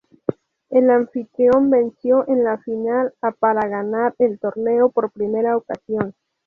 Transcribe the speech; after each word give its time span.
El 0.71 0.89
anfitrión 0.89 1.69
venció 1.69 2.25
en 2.27 2.43
la 2.43 2.57
final 2.57 3.13
a 3.21 3.29
para 3.33 3.69
ganar 3.69 4.15
el 4.17 4.39
torneo 4.39 4.89
por 4.89 5.11
primera 5.11 5.55
ocasión. 5.55 6.15